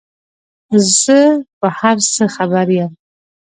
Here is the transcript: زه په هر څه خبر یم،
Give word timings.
زه 1.01 1.19
په 1.59 1.67
هر 1.79 1.97
څه 2.13 2.23
خبر 2.35 2.67
یم، 2.77 2.91